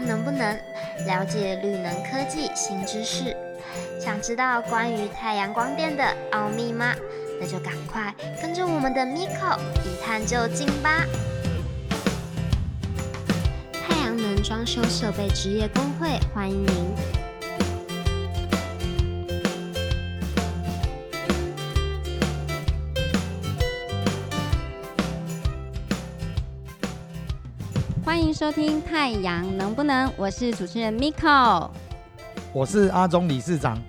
[0.00, 0.58] 能不能
[1.06, 3.36] 了解绿能科技新知识？
[4.00, 6.94] 想知道关于太阳光电的奥秘吗？
[7.40, 11.06] 那就赶快跟着我们的 Miko 一探究竟吧！
[13.72, 17.21] 太阳能装修设备职业工会欢迎您。
[28.42, 31.70] 收听《太阳能不能》，我是主持人 Miko，
[32.52, 33.80] 我是阿忠理事长。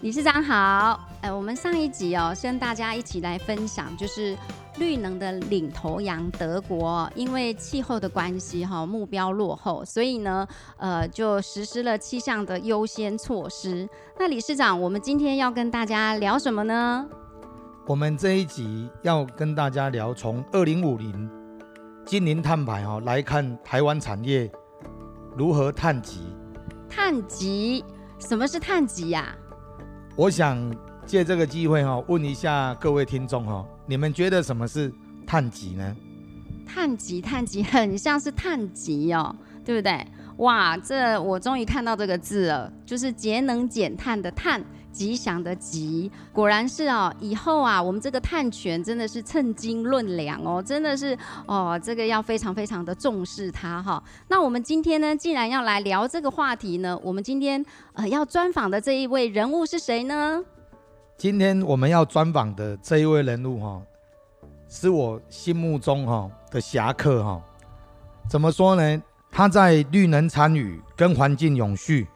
[0.00, 4.34] 理事长好，呃，我们上一集哦，跟大家一起来分享，就是
[4.78, 13.86] 绿能的领头羊德国，因为气候的关系哈，目标落后，所以呢，呃，就实施了气象的优先措施。
[14.18, 17.06] 那理事长，我们今天要跟大家聊什么呢？
[17.86, 21.37] 我们这一集要跟大家聊从二零五零。
[22.08, 24.50] 金陵碳排哈来看台湾产业
[25.36, 26.20] 如何碳极？
[26.88, 27.84] 碳极？
[28.18, 29.36] 什么是碳极呀？
[30.16, 30.58] 我想
[31.04, 34.90] 借这个机会哈问一下各位听众哈，你们觉得什么是
[35.26, 35.94] 碳极呢？
[36.66, 40.02] 碳极，碳极 很像是碳极哦，对不对？
[40.38, 44.64] 哇，这我终于看到这个字了，就是节能减碳的碳。
[44.98, 47.14] 吉祥的吉，果然是哦。
[47.20, 54.02] 以后啊，我们这个碳权真的是称斤论两哦，真的是哦，这个要非常非常的重视它哈。
[54.26, 60.42] 那我们今天呢，既然要来聊这个话题呢，我们今天呃要专访的这一位人物是谁呢？
[61.16, 63.80] 今天我们要专访的这一位人物哈，
[64.68, 67.40] 是我心目中哈的侠客哈。
[68.28, 69.02] 怎么说呢？
[69.30, 72.08] 他在绿能参与跟环境永续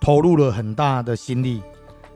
[0.00, 1.60] 投入了很大的心力。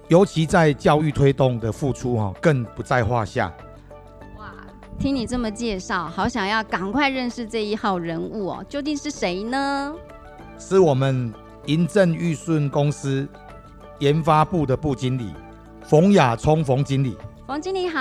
[0.09, 3.53] 尤其在教育推动的付出哈，更不在话下。
[4.37, 4.53] 哇，
[4.99, 8.65] 听你这么介绍，好想要赶快认识这一号人物哦！
[8.69, 9.95] 究竟是谁呢？
[10.59, 11.33] 是我们
[11.67, 13.27] 银正裕顺公司
[14.01, 15.33] 研发部的部经理
[15.83, 17.17] 冯雅聪冯经理。
[17.47, 18.01] 冯经理好。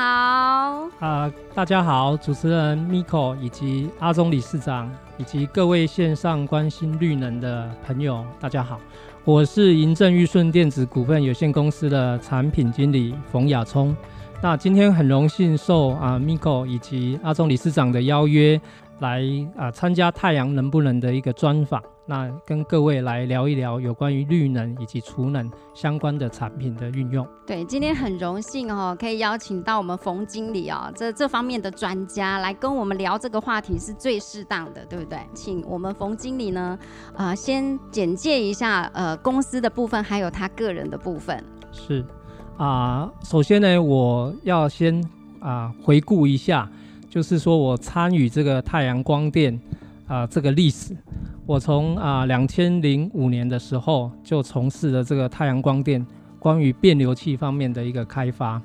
[1.00, 8.80] 啊，大家好，主持人 Miko 以及阿忠理事长以及各位线上关心绿能的朋友，大家好。
[9.24, 13.96] 我是银正裕顺电子股份有限公司的产品经理冯亚聪。
[14.42, 18.60] 那今天很荣幸受啊 Miko 以及阿忠理事长的邀约，
[19.02, 19.22] 来
[19.58, 21.84] 啊参加太阳能不能的一个专访。
[22.08, 27.26] 那跟各位来聊一聊有关于绿能以及储能相关的产品的运用。
[27.46, 35.20] 对，今天很荣幸哦，可以邀请到我们冯经理哦，这这方面的专家来跟我们聊这个话题是最适当的，对不对？
[35.34, 36.78] 请我们冯经理呢，
[37.14, 41.42] 呃，先简介一下呃公司的部分，还有他个人的部分。
[41.72, 42.04] 是
[42.58, 45.02] 啊，首先呢，我要先
[45.40, 46.70] 啊回顾一下，
[47.12, 49.60] 就是说我参与这个太阳光电
[50.08, 50.96] 啊这个历史。
[51.46, 56.06] 我从啊两千零五年的时候就从事了这个太阳光电
[56.40, 58.62] 关于变流器方面的一个开发，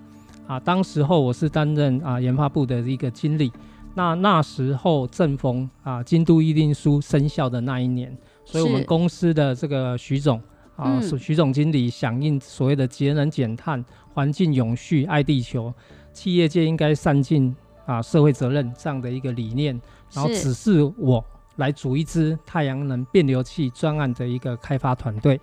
[0.46, 3.50] 啊，当时候我是担任啊研发部的一个经理，
[3.96, 10.40] 那那时候正逢啊京都议定书生效的那一年，所以我们公司的这个徐总
[10.76, 13.84] 啊徐总经理响应所谓的节能减碳、
[14.14, 15.74] 环境永续、爱地球，
[16.12, 17.52] 企业界应该善尽
[17.86, 19.80] 啊社会责任这样的一个理念，
[20.12, 21.24] 然后指示我。
[21.56, 25.41] 来组一支太阳能变流器专案的一个开发团队，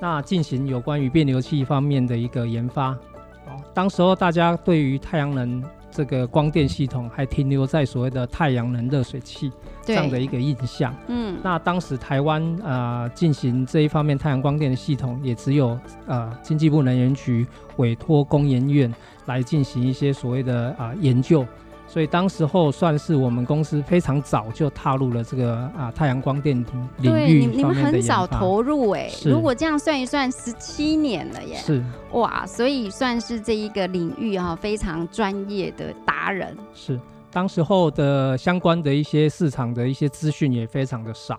[0.00, 2.92] 那进行有关于变流器方面的一个研发。
[2.92, 10.96] 哦，当时候大家对于太阳能这个光电系统还停留在所谓的太阳能热水器这样的一个印象。
[11.08, 18.90] 嗯，那当时台湾啊进行这一方面太阳光电的系统，也只有呃经济部能源局委托工研院
[19.26, 21.46] 来进行一些所谓的啊研究。
[21.92, 26.56] 所以当时候算是我们公司非常早就踏入了这个啊太阳光电
[27.00, 31.58] 领域你们很早投入哎，如果这样算一算，十七年了耶。
[31.58, 36.56] 是哇，所以算是这一个领域哈非常专业的达人。
[36.72, 36.98] 是，
[37.30, 41.38] 当时候的相关的一些市场的一些资讯也非常的少。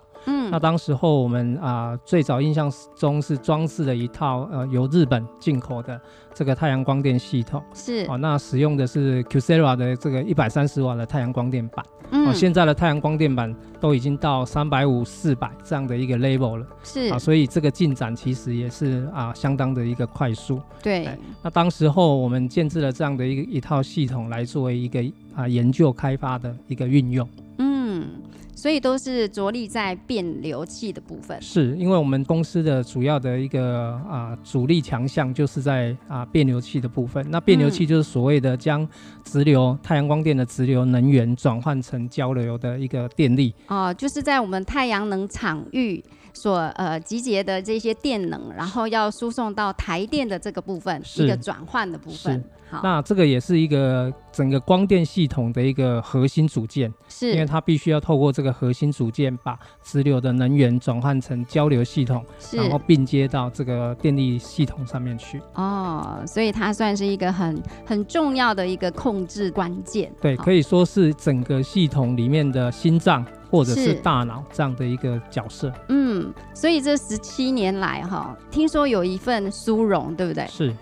[0.54, 6.00] 嗯，那当时候我们啊最早印象中是装饰了一套呃由日本进口的。
[6.36, 11.86] 这个太阳光电系统是哦，那使用的是 Qsera 的这个一百三十瓦的太阳光电板。
[12.10, 16.66] 嗯，现在的太阳光电板都已经到三百五、四百这样的一个 level 了。
[16.84, 20.60] 是啊，所以这个进展其实也是啊相当的一个快速。
[20.82, 21.08] 对，
[21.44, 25.04] 那当时候我们建制了这样的一个一套系统来作为一个
[25.36, 27.30] 啊研究开发的一个运用。
[27.60, 28.08] 嗯。
[28.56, 31.42] 所以都是着力在变流器的部分。
[31.42, 37.26] 是因为我们公司的主要的一个啊主力强项就是在啊变流器的部分。
[37.30, 38.88] 那变流器就是所谓的将
[39.24, 43.54] 直流太阳光电的直流能源转换成交流的一个电力。
[43.68, 46.04] 哦，就是在我们太阳能场域
[46.34, 52.44] 所呃集结的这些电能，然后要输送到台电的这个部分，一个转换的部分。
[52.70, 65.40] 好，那这个也是一个整个光电系统的一个核心组件，是因为它必须要透过这个核心组件，把直流的能源转换成交流系统，是然后并接到这个电力系统上面去。
[65.54, 70.12] 哦，所以它算是一个很很重要的一个控制关键。
[70.20, 75.72] 对，可以说是整个系统里面的心脏或者是是大脑这样的一个角色。
[75.90, 80.48] 嗯，所以这十七年来哈，听说有一份殊荣，对不对？
[80.48, 80.74] 是。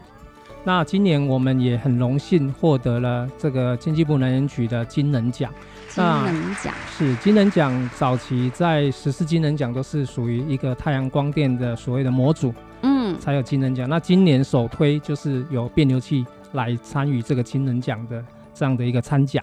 [0.63, 5.51] 那今年我们也很荣幸获得了这个经济部能源局的金能奖。
[5.89, 12.53] 金能奖是金能奖早期在十四金能奖都是属于一个太阳光电的所谓的模组
[12.83, 13.89] 嗯，才有金能奖。
[13.89, 19.40] 那今年首推就是有变流器来参与这个金能奖的这样的一个参奖。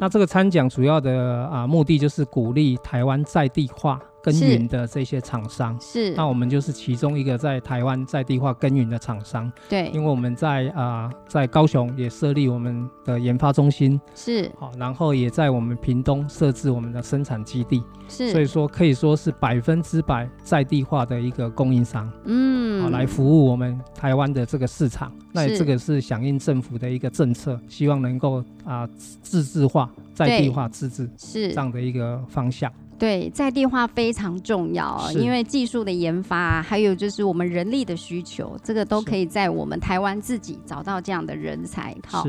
[0.00, 4.00] 那这个参奖主要的啊目的就是鼓励台湾在地化。
[4.24, 5.78] 耕耘的这些厂商。
[5.78, 6.14] 是。
[6.14, 14.50] 那我们就是其中一个在台湾在地化耕耘的厂商，对，因为我们在啊、在高雄也设立我们的研发中心，是。
[14.58, 17.82] 好，然后也在我们屏东设置我们的生产基地。
[18.08, 22.82] 是，所以是，说可以说是百分之百在地化的一个供应商，嗯。
[22.82, 25.12] 好嗯，来服务我们台湾的这个市场。
[25.32, 25.58] 那是。
[25.58, 28.88] 这个是响应政府的一个政策，希望能够啊
[29.22, 31.48] 自治化、在地化、自治是。
[31.48, 32.70] 这样的一个方向。
[32.98, 41.96] 对，在地化非常重要因为技术的研发啊，还有就是我们人力的需求，这个都可以在我们台湾自己找到这样的人才。
[42.06, 42.24] 好，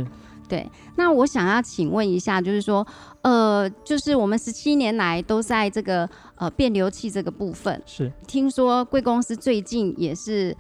[0.48, 0.70] 对。
[0.96, 2.86] 那我想要请问一下，就是说，
[3.22, 10.56] 呃，就是我们十七年来都在这个呃变流器这个部分，是听说贵公司最近也是。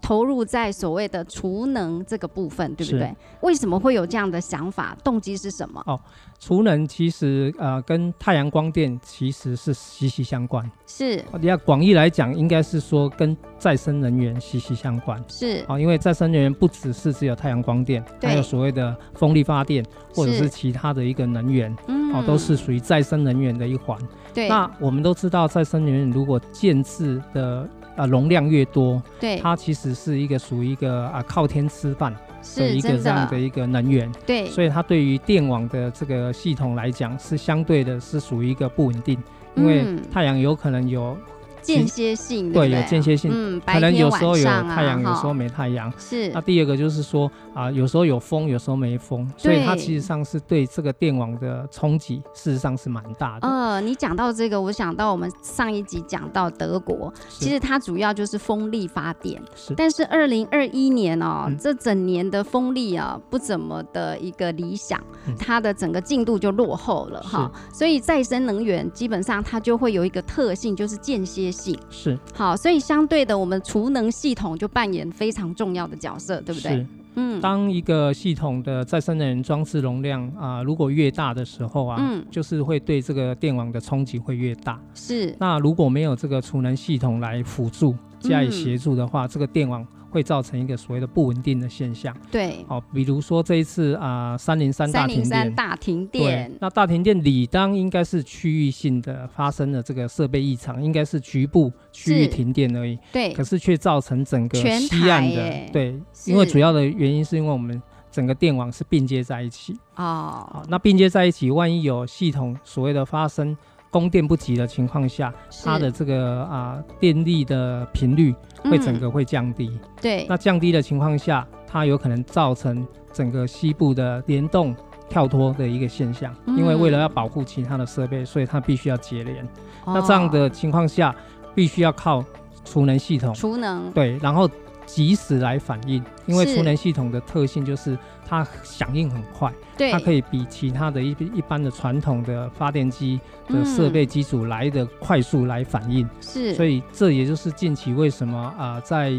[0.00, 3.14] 投入在所谓的储能这个部分，对不对？
[3.42, 4.96] 为什么会有这样的想法？
[5.04, 5.82] 动机是什么？
[5.86, 6.00] 哦
[6.40, 10.64] 储能其实呃跟太阳光电其实是息息相关。
[10.86, 15.22] 是你要广义来讲，应该是说跟再生能源息息相关。
[15.28, 23.98] 是哦，因为再生能源不只是只有太阳光电，还有所谓的风力发电或者是是其他的一个能源，嗯哦，都是属于再生能源的一环。
[24.32, 27.68] 对那我们都知道，再生能源如果建制的
[28.00, 29.38] 啊容量越多，对。
[29.38, 32.14] 它其实是一个属于一个啊靠天吃饭
[32.56, 34.46] 的一个这样的一个能源，对。
[34.46, 39.18] 所以它对于电网的这个系统来讲是相对的是属于一个不稳定，
[39.54, 40.02] 因为嗯。
[40.12, 41.16] 太阳有可能有
[41.62, 45.22] 间歇性的，对有间歇性，嗯，可白天能有时候有晚上啊太阳，有时哈。
[45.22, 45.92] 候没太阳。
[45.98, 46.28] 是。
[46.28, 53.48] 那第二个就是说啊，有时候有风，有时候没风，所以它对其实上是对这个电网的冲击，事实上是蛮大的。
[53.48, 59.74] 呃，你讲到这个，我想到我们上一集讲到德国，其实它主要就是风力发电，是。
[59.76, 61.56] 但是二零二一年哦，嗯。
[61.58, 65.34] 这整年的风力啊不怎么的一个理想，嗯。
[65.38, 71.78] 它的整个进度就落后了哈，所以再生能源基本上它就会有一个特性，就是间歇性。
[71.90, 76.72] 是好，所以相对的，我们储能系统就扮演非常重要的角色，对不对？
[76.72, 76.86] 是。
[77.16, 84.80] 嗯，当一个系统的再生能源装置容量啊、如果越大的时候啊，嗯就是会对这个电网的冲击会越大。
[84.94, 92.14] 是那如果没有这个储能系统来辅助、加以嗯协助的话，这个电网会造成一个所谓的不稳定的现象。
[92.30, 95.26] 对，哦、比如说这一次啊，三零三大停电。
[95.26, 102.98] 三大停对电，，那大停电理当应该是区域性的发生了这个设备异常，应该是局部区域停电而已。
[103.12, 109.72] 对可，是却造成整个西岸的对，因为主要的原因是因为我们整个电网是并接在一起。
[109.94, 113.56] 哦好，，那并接在一起，万一有系统所谓的发生
[113.90, 115.32] 供电不及的情况下，
[115.64, 119.78] 它的这个啊、电力的频率会整嗯个会降低。
[120.00, 124.74] 对，那降低的情况下，它有可能造成整个西部的联动
[125.08, 126.56] 跳脱的一个现象，嗯。
[126.56, 129.46] 因为为了要保护其他的设备，所以它必须要节联。
[129.84, 131.14] 那这样哦的情况下，
[131.54, 132.24] 必须要靠
[132.64, 133.34] 储能系统。
[133.34, 133.90] 储能。
[133.90, 134.48] 对，然后
[134.92, 136.56] 及时来反应，因为是。
[136.56, 149.12] 储能系统的特性就是它响应很快，对，它可以比其他的一一般的传统的发电机的设备机组来的快速来反应，嗯是，所以这也就是近期为什么啊、在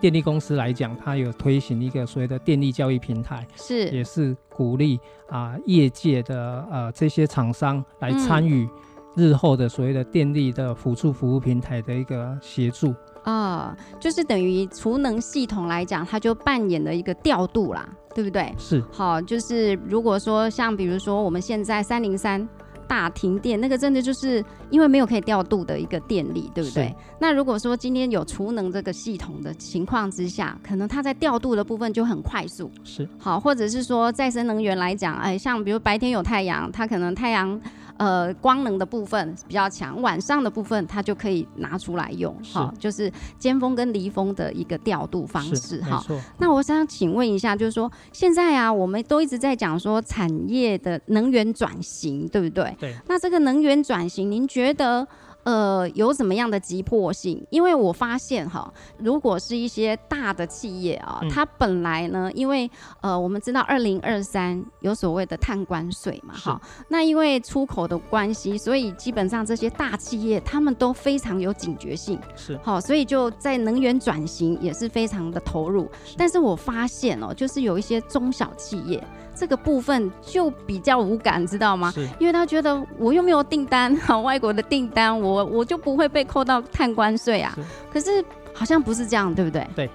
[0.00, 3.88] 电力公司来讲，它有推行一个所谓的电力交易平台，是。
[3.88, 5.00] 也是鼓励
[5.30, 8.68] 啊、业界的呃这些厂商来嗯参与
[9.16, 12.94] 日后的所谓的电力的辅助服务平台的一个协助。
[13.24, 18.54] 啊、就是等于储能系统来讲，它就扮演了一个调度啦，对不对？
[18.58, 22.46] 是好，就是如果说像比如说我们现在三零三
[22.86, 26.94] 大停电，那个真的就是因为没有可以调度的一个电力，对不对？
[27.18, 37.58] 那如果说今天有储能这个系统的情况之下，可能它在调度的部分就很快速，是好，或者是说再生能源来讲，哎，像比如白天有太阳，它可能太阳
[37.96, 46.02] 呃光能的部分比较强，晚上的部分它就可以拿出来用，是好，就是尖峰跟离峰的一个调度方式哈。
[46.06, 52.76] 错，那我想请问一下，就是说现在啊，我们都一直在讲说产业的能源转型，对不对？
[52.80, 52.94] 对。
[53.08, 55.06] 那这个能源转型，您觉得？
[55.44, 57.46] 呃，有怎么样的急迫性？
[57.50, 62.70] 因为我发现哈，如果是一些大的企业啊，嗯它本来呢，因为
[63.00, 75.90] 呃，我们知道二零二三有所谓的碳关税嘛，哈，那因为出口的关系，所以基本上这些大企业他们都非常有警觉性，是好，所以就在能源转型也是非常的投入。
[76.16, 79.02] 但是我发现哦，就是有一些中小企业
[79.34, 81.90] 这个部分就比较无感，知道吗？
[81.94, 87.62] 是因为他觉得我又没有订单， 好，外国的订单，我我就不会被扣到碳关税啊是。
[87.92, 89.90] 可是好像不是这样，对不对对？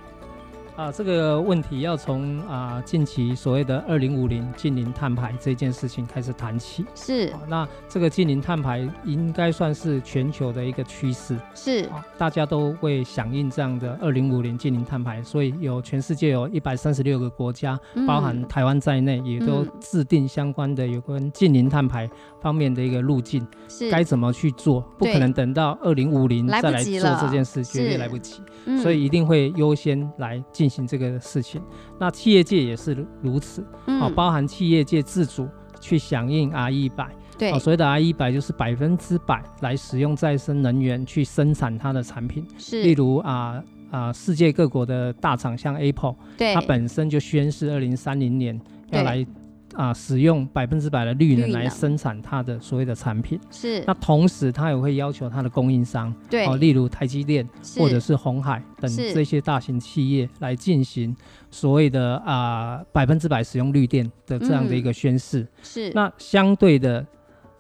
[0.80, 6.86] 啊，这个问题要从啊近期所谓的二零五零近零碳排这件事情开始谈起。
[6.96, 7.28] 是。
[7.34, 11.84] 啊那这个近零碳排应该算是全球的一个趋势是。
[11.88, 19.72] 啊，大家都会响应这样的二零五零近零碳排，所以有全世界有一百三十六个国家，包含嗯台湾在内，也都嗯。
[19.82, 22.10] 制定相关的有关近零碳排
[22.42, 23.90] 方面的一个路径，是。
[23.90, 28.42] 该怎么去做，不可能等到二零五零再来做这件事，绝对来不及。
[28.66, 28.78] 嗯。
[28.80, 31.62] 所以一定会优先来进行这个事情。
[32.00, 34.02] 那企业界也是如如此，嗯。
[34.02, 35.48] 哦，包含企业界自主
[35.80, 37.52] 去响应 R 一百，对。
[37.52, 42.84] 哦，所谓的 R 一百就是百分之百来使用再生能源去生产它的产品，是。
[42.84, 46.54] 例如啊啊、世界各国的大厂像 Apple，对。
[46.54, 48.60] 它本身就宣示二零三零年
[48.92, 49.26] 要来
[49.80, 53.40] 啊、使用百分之百的绿能来生产它的所谓的产品。
[53.50, 57.48] 是那同时，它也会要求它的供应商，对哦，例如台积电。
[57.78, 61.16] 或者是红海等这些大型企业来进行
[61.52, 65.48] 所谓的啊百分之百使用绿电的这样的一个宣示。
[65.62, 67.06] 是那相对的，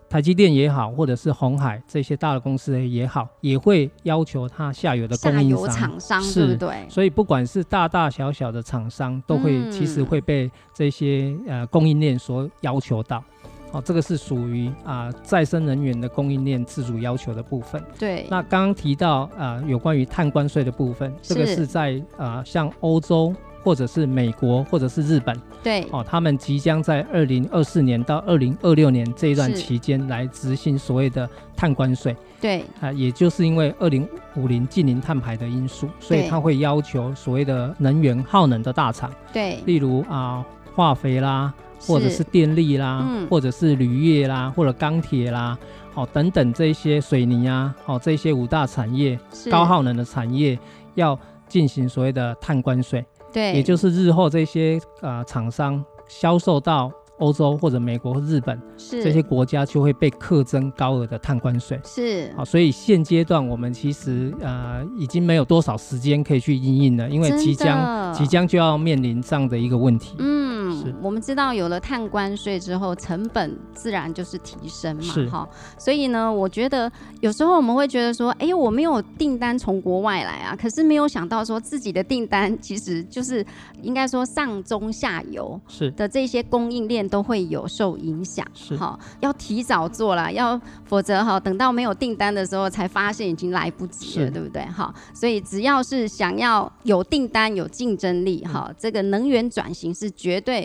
[0.09, 5.69] 台积电也好，或者是红海这些大的公司也好，也会要求它下游的供应商。
[5.69, 6.85] 厂商是对不对？
[6.89, 13.23] 所以不管是大大小小的厂商，都会、嗯其实会被这些呃供应链所要求到。
[13.71, 17.79] 哦，这个是属于啊、再生能源的供应链自主要求的部分。
[17.99, 23.31] 对，那刚刚提到啊、有关于碳关税的部分，这个是是在啊、像欧洲
[23.63, 25.85] 或者是美国或者是日本对。
[25.91, 32.63] 哦，他们即将在二零二四年到二零二六年这一段期间来执行所谓的碳关税对。
[32.79, 43.27] 啊，也就是因为二零五零近零碳排的因素，所以对它会要求所谓的能源耗能的大厂，对，例如啊、化肥啦，或者是电力啦，嗯。
[43.29, 45.57] 或者是铝业啦，或者钢铁啦，
[45.95, 49.19] 哦等等这些水泥啊，哦这些五大产业
[49.51, 50.57] 高耗能的产业
[50.95, 61.79] 要进行所谓的碳关税，对，也就是日后这些啊厂商销售到欧洲或者美国、日本这些国家就会被课征高额的碳关税。
[61.83, 62.33] 是。
[62.37, 70.15] 好，所以现阶段我们其实呃已经没有多少时间可以去应应了，因为即将即将就要面临这样的一个问题。
[70.19, 75.49] 嗯是，我们知道有了碳关税之后，成本自然就是提升嘛，哈。
[75.77, 83.45] 所以呢，我觉得有时候我们会觉得说，哎，我没有订单从国外来啊，可是没有想到说自己的订单其实就是
[83.81, 88.45] 应该说上中下游是的这些供应链都会有受影响。
[88.53, 94.63] 是哈，要提早做啦，要否则哈，等到没有订单的时候才发现已经来不及了，对不对？
[94.65, 100.58] 哈，所以只要是想要有订单、有竞争力，嗯哈，这个能源转型是绝对。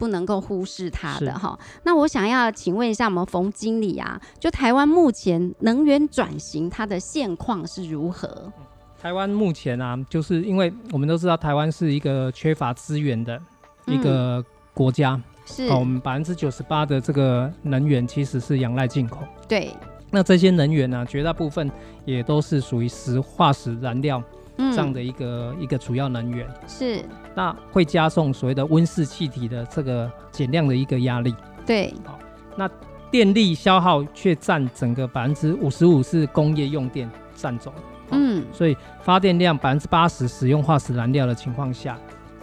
[0.00, 1.56] 不能够忽视它的哈。
[1.84, 8.50] 那我想要请问一下我们冯经理啊，就台湾目前能源转型它的现况是如何？
[9.00, 13.38] 台湾目前啊，就是因为我们都知道台湾是一个缺乏资源的
[13.86, 14.42] 一个
[14.72, 15.68] 国家，是。
[15.68, 19.18] 哦、我们百分之九十八的这个能源其实是仰赖进口。
[19.46, 19.74] 对，
[20.10, 21.70] 那这些能源呢、绝大部分
[22.06, 24.22] 也都是属于石化石燃料
[24.56, 24.70] 嗯。
[24.72, 27.02] 这样的一个、一个主要能源，是，
[27.34, 31.34] 那会加重所谓的温室气体的这个减量的一个压力。
[31.64, 31.94] 对。
[32.56, 32.68] 那，
[33.10, 37.72] 电力消耗却占整个百分之五十五是工业用电占走，
[38.10, 41.98] 嗯，所以发电量百分之八十使用化石燃料的情况下，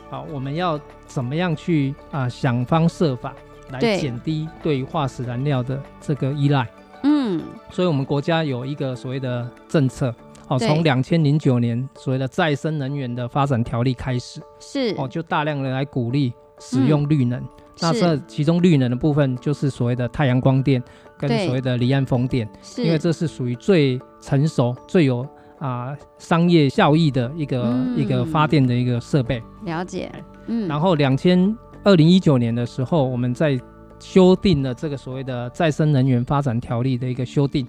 [0.10, 3.34] 好，我们要怎么样去啊想方设法
[3.70, 3.98] 来对。
[3.98, 6.68] 减低对化石燃料的这个依赖？
[7.04, 10.14] 嗯，所以我们国家有一个所谓的政策，
[10.48, 17.44] 哦，从两千零九年所谓的再生能源的发展条例开始，是，哦，就大量的来鼓励使用绿能。
[17.80, 20.82] 那这其中绿能的部分就是所谓的太阳光电
[21.16, 22.84] 跟所谓的离岸风电，是。
[22.84, 25.28] 因为这是属于最成熟、最有
[25.60, 27.96] 啊、商业效益的一个、嗯。
[27.96, 29.44] 一个发电的一个设备。
[29.64, 30.12] 了解，
[30.48, 33.60] 嗯，然后两千二零一九年的时候，我们在
[34.00, 37.64] 修订了这个所谓的再生能源发展条例的一个修订，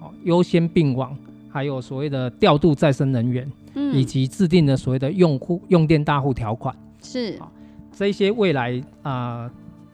[0.00, 1.14] 哦，优先并网，
[1.54, 6.74] 还有所谓的调度再生能源，嗯以及制定的所谓的用户用电大户条款。
[7.00, 7.52] 是好
[7.92, 9.48] 这些未来啊。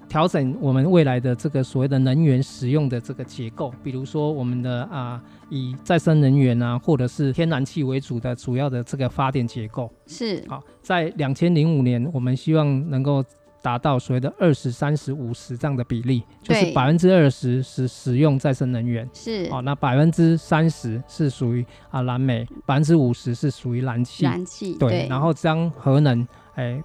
[0.09, 9.89] 调整我们未来的这个所谓的能源使用的这个结构，比如说我们的啊、以再生能源啊，或者是天然气为主的主要的这个发电结构。
[10.09, 13.23] 是好，在两千零五年，我们希望能够
[13.63, 16.73] 达到所谓的二十三十五十这样的比例，就是对。
[16.73, 19.49] 百分之二十是使用再生能源，是。
[19.51, 26.83] 哦，那百分之三十是属于啊燃煤，百分之五十是属于燃气，燃气对，然后将核能哎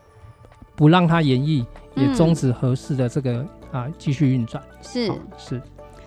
[0.76, 1.66] 不让它延役，
[1.96, 2.14] 也嗯。
[2.16, 5.10] 终止合适的这个啊继续运转，是。
[5.10, 5.62] 好是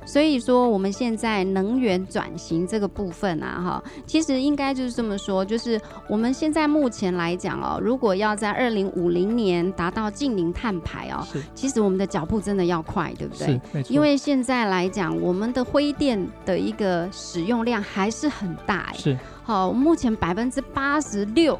[0.08, 13.92] 所以说，我们现在能源转型这个部分啊，哈，其实应该就是这么说，就是我们现在目前来讲哦，如果要在二零五零年达到近零碳排哦，是其实我们的脚步真的要快，对不对是？
[13.92, 18.94] 因为现在来讲，我们的灰电的一个使用量还是很大哎。
[18.96, 21.58] 是好，目前百分之八十六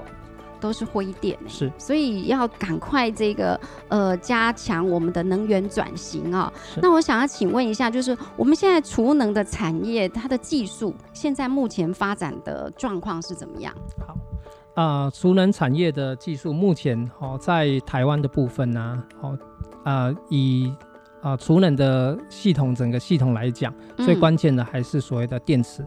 [0.61, 1.49] 都是灰电哎。
[1.49, 13.75] 是所以要赶快这个呃加强我们的能源转型啊、是那我想要请问一下，就是我们现在储能的产业，它的技术现在目前发展的状况是怎么样？
[14.07, 14.17] 好。
[14.75, 19.37] 啊，储能产业的技术目前哦，在台湾的部分呢、哦，
[19.83, 20.73] 啊，以
[21.21, 25.85] 啊储能的系统整个系统来讲，最嗯关键的还是所谓的电池。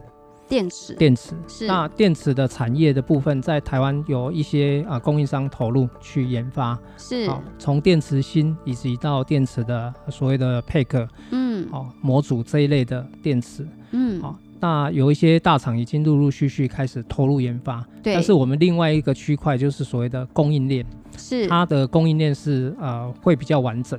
[0.52, 0.94] 电池。
[0.96, 1.66] 电池，是。
[1.66, 7.26] 那电池的产业的部分，在台湾有一些啊供应商投入去研发，是。
[7.26, 11.66] 好，从电池芯以及到电池的所谓的配克嗯。
[11.72, 14.20] 哦模组这一类的电池，嗯。
[14.20, 20.84] 好，那有一些大厂已经陆陆续续开始投入研发，对，但是我们另外一个区块就是所谓的供应链，
[21.16, 21.46] 是。
[21.46, 23.98] 它的供应链是呃会比较完整。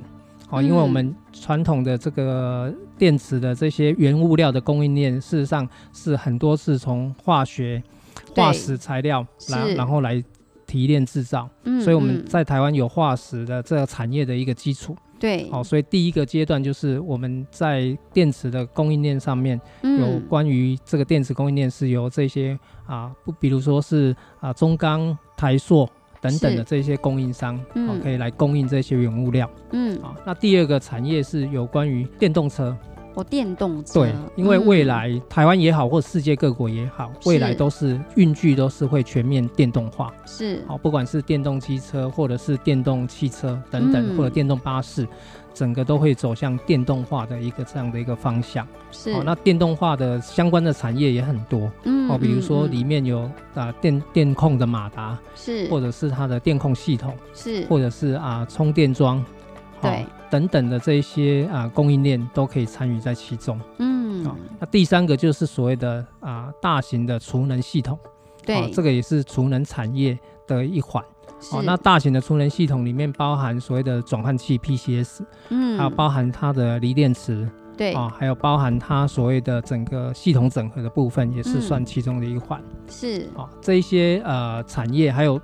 [0.54, 0.90] 哦，因为我嗯。
[0.90, 7.82] 们传统的这个电池的这些原物料的供应链，事实上是很多是从化学、
[8.34, 10.22] 化石材料来，然后来
[10.66, 12.24] 提炼制造，嗯所以我们嗯。
[12.26, 14.96] 在台湾有化石的这个产业的一个基础。
[15.18, 15.48] 对。
[15.50, 25.88] 好、所以第一个阶段就是我们在电池的供应链上面有嗯关于这个电池供应链是由这些啊，不，比如说是啊中钢、台塑
[26.24, 28.00] 等等的这些供应商，好、嗯。
[28.00, 29.48] 可以来供应这些原物料。
[29.72, 29.94] 嗯。
[30.02, 32.74] 啊，那第二个产业是有关于电动车，
[33.12, 34.00] 哦电动车。
[34.00, 34.86] 对，因为未嗯。
[34.86, 40.64] 来、台湾也好，或世界各国也好，未来都是运具都是会全面电动化，是。
[40.66, 44.16] 好，不管是电动机车或者是电动汽车等等，嗯。
[44.16, 45.06] 或者电动巴士，
[45.54, 48.66] 整个都会走向电动化的一个这样的一个方向。
[48.90, 49.12] 是。
[49.12, 51.70] 哦，那电动化的相关的产业也很多。
[51.84, 55.68] 嗯哦，比如说里面有啊电电控的马达，是。
[55.68, 57.64] 或者是它的电控系统，是。
[57.66, 59.24] 或者是啊充电桩，
[59.80, 60.02] 对。
[60.02, 63.60] 哦等等的这一些啊供应链都可以参与在其中。
[63.78, 64.26] 嗯。
[64.26, 67.96] 哦，那第三个就是所谓的啊大型的储能系统，
[68.44, 68.56] 对。
[68.56, 71.04] 哦，这个也是储能产业的一环。
[71.44, 71.54] 是。
[71.54, 75.76] 哦，那大型的储能系统里面包含所谓的转换器 PCS，嗯。
[75.76, 77.92] 还有包含它的锂电池，对。
[77.92, 81.60] 啊、还有包含它所谓的整个系统整合的部分，也是嗯。
[81.60, 82.60] 算其中的一环。
[82.88, 83.28] 是。
[83.36, 85.38] 啊、这一些呃产业，还有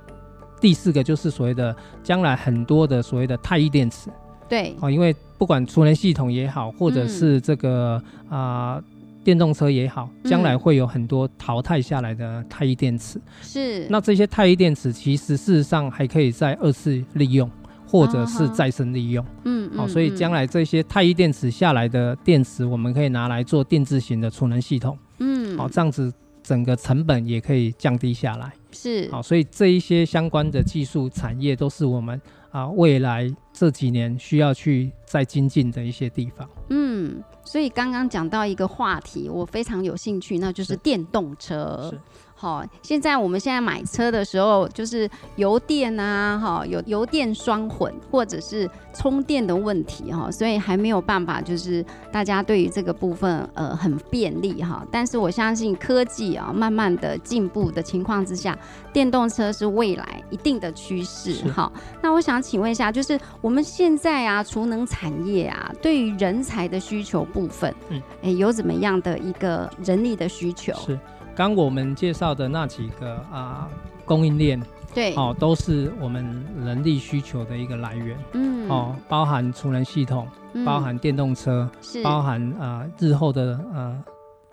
[0.59, 4.09] 第四个就是所谓的将来很多的所谓的太一电池。
[4.49, 4.75] 对。
[4.81, 7.09] 哦、因为不管储能系统也好，或者嗯。
[7.09, 8.81] 是这个啊、
[9.23, 13.21] 电动车也好，将来嗯会有很多淘汰下来的太一电池。
[13.41, 17.49] 是那这些太一电池其实事实上还可以再二次利用，
[17.85, 19.25] 或者是再生利用。
[19.45, 24.97] 嗯好、所以将来这些太一电池下来的电池，我们可以拿来做电子型的储能系统。
[25.19, 28.51] 嗯好、这样子整个成本也可以降低下来。
[28.71, 32.19] 是好、所以这一些相关的技术产业都是我们
[32.51, 36.47] 啊未来这几年需要去再精进的一些地方。
[36.69, 41.99] 嗯，所以刚刚讲到一个话题，我非常有兴趣，那就是是电动车是。
[42.41, 54.83] 好，现在我们现在买车的时候，就是油电啊，哈，有油电双混或者是充电的问题哈，所以还没有办法，就是大家对于这个部分呃很便利哈。
[54.91, 58.57] 但是我相信科技啊慢慢的进步的情况之下，
[58.91, 61.71] 电动车是未来一定的趋势是哈。
[62.01, 70.73] 那我想请问一下，就是我们现在啊，储能产业啊，对于人才的需求部分，嗯嗯，哎，有怎么样的一个人力的需求？
[70.73, 70.99] 是
[71.35, 73.67] 刚我们介绍的那几个啊
[74.05, 74.61] 供应链
[74.93, 78.17] 对，哦，都是我们人力需求的一个来源。
[78.33, 80.65] 嗯，哦，包含储能系统，嗯。
[80.65, 82.03] 包含电动车，是。
[82.03, 84.03] 包含啊、呃日后的呃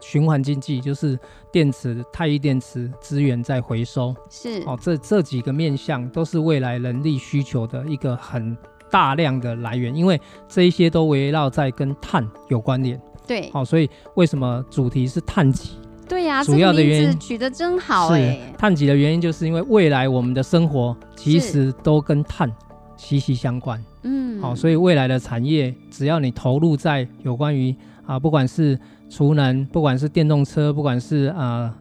[0.00, 1.18] 循环经济，就是
[1.50, 4.14] 电池、太一电池资源再回收。
[4.30, 4.62] 是。
[4.64, 8.56] 哦，这这几个面向都是未来人力需求的一个很
[8.88, 13.00] 大量的来源，因为这一些都围绕在跟碳有关联。
[13.26, 13.50] 对。
[13.50, 15.70] 好、所以为什么主题是碳极？
[16.08, 22.50] 对呀，主要的原因是取得真好是哎，碳几的原因，就是因为未来我们的生活其是实都跟碳
[22.96, 23.82] 息息相关。
[24.02, 27.74] 嗯，好、所以未来的产业，只要你投入在有关于
[28.06, 28.78] 啊，不管是
[29.10, 31.74] 储能，不管是电动车，不管是啊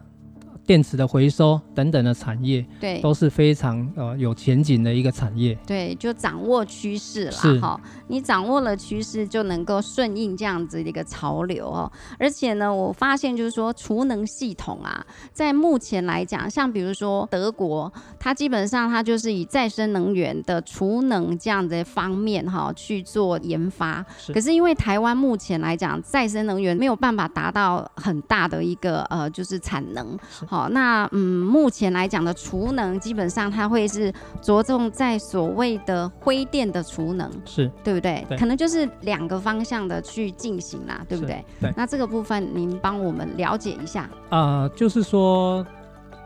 [0.68, 5.56] 电池的回收等等的产业，对都是非常呃有前景的一个产业。
[5.66, 11.90] 对，就掌握趋势是啦，哈，你掌握了趋势，就能够顺应这样子的一个潮流哦。
[12.18, 15.02] 而且呢，我发现就是说，储能系统啊，
[15.32, 24.04] 在目前来讲，像比如说德国，它基本上它就是以再生能源的储能这样的方面哈去做研发。
[24.18, 38.26] 是可是因为台湾目前来讲，再生能源没有办法达到很大的一个呃就是产能，是好，那嗯，目前来讲的储能，基本上它会是着重在所谓的灰电的储能，是对不对？
[38.28, 41.44] 对可能就是两个方向的去进行啦，对不对？
[41.60, 44.10] 对那这个部分您帮我们了解一下。
[44.30, 45.64] 呃、就是说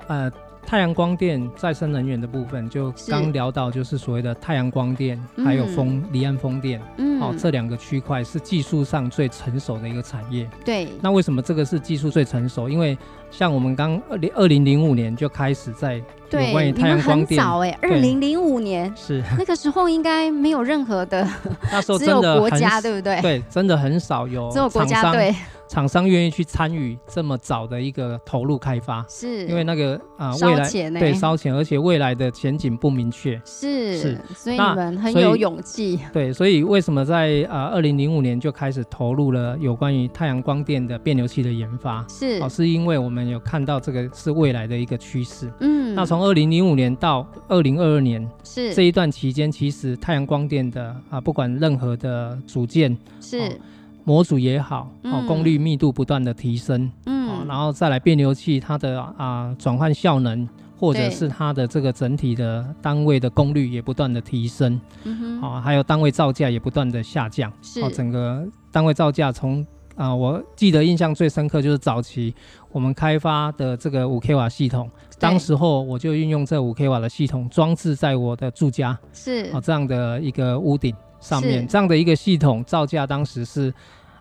[0.07, 0.33] 呃。
[0.64, 10.49] 太阳光电再生能源的部分，就刚聊到，就是所谓的太阳光电，还有嗯风离岸风电，嗯，哦，这两个区块是技术上最成熟的一个产业。
[10.64, 12.68] 对，那为什么这个是技术最成熟？
[12.68, 12.97] 因为
[13.33, 15.95] 像我们刚二零二零零五年就开始在
[16.31, 18.01] 有，关于太阳光电，早哎，二对。
[18.01, 19.23] 零零五年是。
[19.38, 21.27] 那个时候应该没有任何的，
[21.73, 23.21] 那时候 只有真的很国家，对不对？
[23.23, 25.35] 对，真的很少有只有国厂商家队
[25.66, 33.40] 厂商愿意去参与这么早的一个投入开发，是，因为那个啊、未烧来对烧钱，而且未来的前景不明确。
[33.42, 34.21] 是是。
[34.37, 42.05] 所以你们很有勇气，对，所以为什么在啊二零零五年就开始投入了有关于太阳光电的变流器的研发？
[42.07, 42.38] 是。
[42.42, 45.51] 哦，是因为我们有看到这个是未来的一个趋势。
[45.61, 48.75] 嗯，那从二零零五年到二零二二年是。
[48.75, 53.59] 这一段期间，其实太阳光电的啊，不管任何的组件是。
[54.05, 67.81] 模组也好，哦嗯，功率密度不断的提升，哦，嗯，然后再来变流器它的啊转换效能，或者是它的这个整体的单位的功率也不断的提升，嗯哼，哦，还有单位造价也不断的下降，是。
[67.81, 72.35] 哦，整个单位造价从啊，我记得印象最深刻就是早期
[72.70, 79.50] 我们开发的这个五 k 瓦系统，当时候我就运用这五 k 瓦的系统装置在我的住家是。
[79.52, 83.72] 哦这样的一个屋顶上面，这样的一个系统造价当时是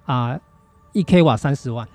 [0.06, 0.38] 啊
[0.92, 1.88] 一 k 瓦三十万，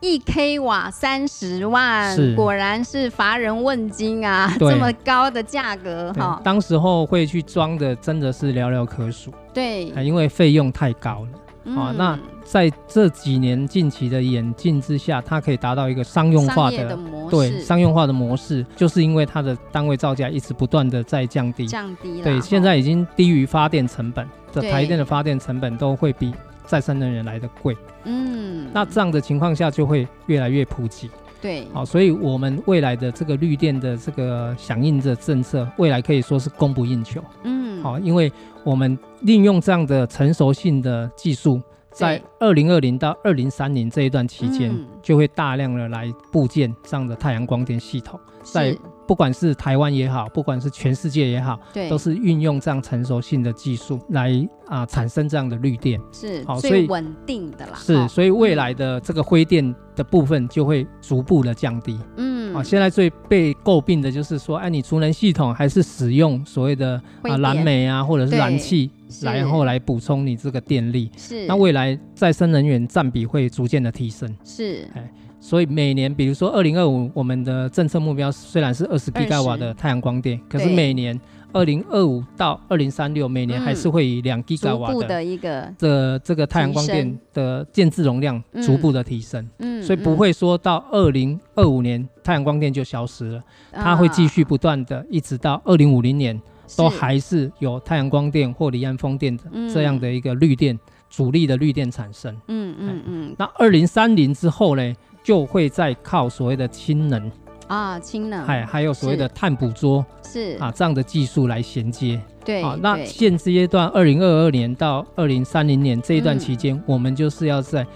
[0.00, 2.34] 一 k 瓦三十万，是。
[2.34, 4.50] 果然是乏人问津啊！
[4.58, 9.90] 这么高的价格对哈，，当时候会去装的真的是寥寥可数，对。
[9.90, 11.28] 啊，因为费用太高了。
[11.64, 21.66] 嗯啊那在这几年近期的演进之下，它可以达到一个商用化商的的模对式商用化的模式，就是因为它的单位造价一直不断的在降低。
[21.66, 27.76] 降低了，对，现在已经低于发电成本的对台电的发电成本都会比再生能源来的贵。
[28.04, 31.10] 嗯，那这样的情况下就会越来越普及。
[31.42, 37.22] 对好，所以我们未来的这个绿电的这个响应的政策，未来可以说是供不应求。
[37.44, 38.32] 嗯好，因为
[38.64, 41.60] 我们利用这样的成熟性的技术，
[41.92, 44.86] 在对二零二零到二零三零这一段期间，嗯。
[45.02, 51.88] 就会大量的来部件这样的太阳光电系统，在不管是台湾也好，不管是全世界也好，对。
[51.88, 55.98] 都是运用这样成熟性的技术来啊、产生这样的绿电。
[56.12, 61.98] 是好所以最稳定的啦，是，所以未来的这个灰电的部分就会逐步的降低。
[62.18, 71.10] 嗯啊，现在最被诟病的就是说，哎，你储能系统还是使用所谓的啊燃煤啊，或者是燃气，是然后来补充你这个电力。
[71.16, 75.10] 是那未来再生能源占比会逐渐的提升，是哎
[75.42, 81.18] 所以每年，比如说二零二五，我们的政策目标虽然是二十吉瓦的太阳光电，可是每年
[81.52, 89.48] 二零二五到二零三六，每年嗯还是会以两 g 逐瓦的一个这这个太阳光电的建制容量逐步的提升。
[89.58, 96.40] 嗯，所以不会说到二零二五年太阳光电就消失了，嗯，它会继续不断的，一直到二零五零年
[96.76, 99.72] 都还是有太阳光电或离岸风电的嗯。
[99.72, 102.34] 这样的一个绿电主力的绿电产生。
[102.48, 103.34] 嗯嗯嗯。
[103.38, 107.30] 那二零三零之后呢，就会再靠所谓的氢能，
[107.70, 108.44] 啊，氢能。
[108.44, 110.56] 还还有所谓的碳捕捉是。
[110.58, 112.20] 啊这样的技术来衔接。
[112.44, 113.06] 对啊，那对。
[113.06, 117.86] 现阶段二零二二年到二零三零年这一段嗯期间，我们就是要在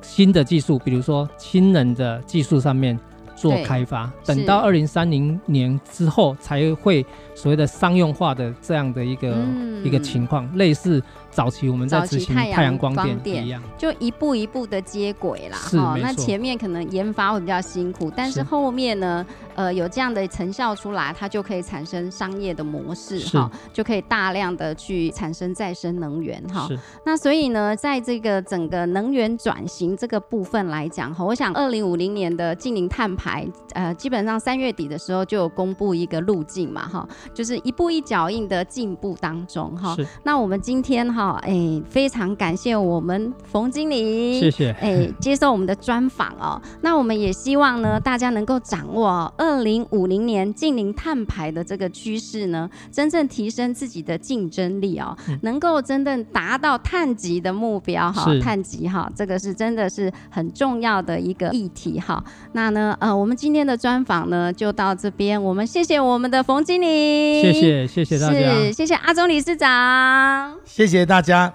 [0.00, 2.98] 新的技术，比如说氢能的技术上面
[3.36, 9.84] 做开发，等到二零三零年之后才会所谓的商用化的这样的一个、嗯。
[9.84, 13.60] 一个情况，类似早期我们在早期执行太阳光光电电一样。
[13.76, 26.68] 就一步一步的接轨啦，那是没错前面可能研发会比较辛苦，但是是后面呢，呃，有这样的成效出来，它就可以产生商业的模式是哈，就可以大量的去产生再生能源哈。
[26.68, 39.94] 是那所以呢，在这个整个能源转型这个部分来讲哈，我想二零五零年的近零碳排，呃，基本上三月底的时候就有公布一个路径嘛哈，就是一步一脚印的进步当中哈。
[39.96, 44.70] 是，那我们今天哈，哎，非常感谢我们冯经理，谢谢。
[44.80, 46.60] 哎，接受我们的专访哦。
[46.80, 62.22] 那我们也希望呢，大家能够掌握二零五零年近零碳排的这个趋势呢，真正提升自己的竞争力哦，嗯能够真正达到碳级的目标哈，是碳级哈，这个是真的是很重要的一个议题哈。
[62.52, 68.38] 那呢，呃，我们今天的专访呢就到这边，我们谢谢我们的冯经理，谢谢谢谢大家。
[68.38, 70.54] 是谢谢阿忠理事长。
[70.64, 71.52] 谢谢大大家。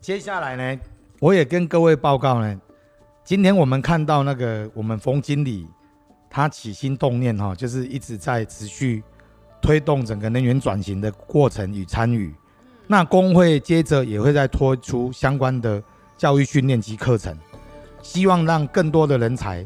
[0.00, 0.80] 接下来呢，
[1.20, 2.60] 我也跟各位报告呢，
[3.22, 5.68] 今天我们看到那个我们冯经理，
[6.28, 9.00] 他起心动念哈、就是一直在持续
[9.60, 12.34] 推动整个能源转型的过程与参与。
[12.88, 15.80] 那工会接着也会再推出相关的
[16.16, 17.38] 教育训练及课程，
[18.02, 19.64] 希望让更多的人才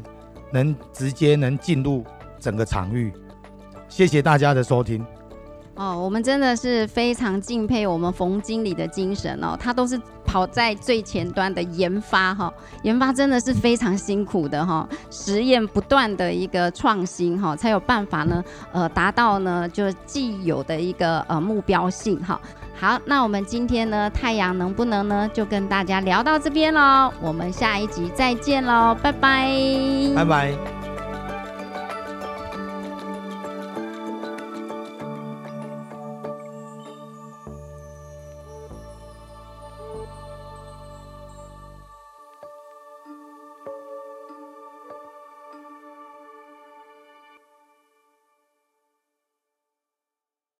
[0.51, 2.05] 能直接能进入
[2.39, 3.11] 整个场域。
[3.89, 5.03] 谢谢大家的收听。
[5.77, 22.41] 哦，我们真的是非常敬佩我们冯经理的精神哦，他都是跑在最前端的研发哈、研发真的是非常辛苦的哈、实验不断的一个创新哈、才有办法呢，呃，达到呢就既有的一个呃目标性哈、
[22.75, 29.47] 好，那我们今天呢，太阳能不能呢，就跟大家聊到这边喽，我们下一集再见喽，拜拜，
[30.15, 30.76] 拜拜。